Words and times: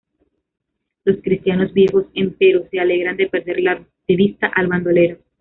Los 1.05 1.17
cristianos 1.21 1.73
viejos, 1.75 2.07
empero, 2.15 2.67
se 2.71 2.79
alegran 2.79 3.17
de 3.17 3.27
perder 3.27 3.85
de 4.07 4.15
vista 4.15 4.47
al 4.47 4.65
bandolero. 4.65 5.19